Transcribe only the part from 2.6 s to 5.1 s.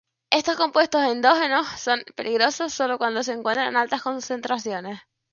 solo cuando se encuentran en altas concentraciones.